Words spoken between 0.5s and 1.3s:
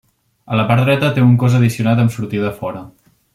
A la part dreta té